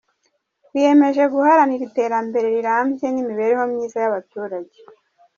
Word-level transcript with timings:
Twiyemeje 0.65 1.23
guharanira 1.33 1.83
iterambere 1.89 2.47
rirambye 2.55 3.07
n’imibereho 3.11 3.63
myiza 3.71 3.97
y’abaturage. 4.03 4.77